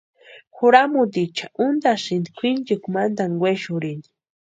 Juramutiicha 0.55 1.45
úntʼasïnti 1.65 2.29
kwʼinchikwa 2.37 2.87
mantani 2.93 3.35
wexurhini. 3.43 4.07